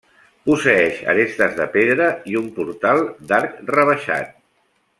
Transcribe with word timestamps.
Posseeix 0.49 1.01
arestes 1.13 1.53
de 1.59 1.67
pedra 1.75 2.07
i 2.33 2.39
un 2.41 2.47
portal 2.57 3.03
d'arc 3.33 3.61
rebaixat. 3.77 4.35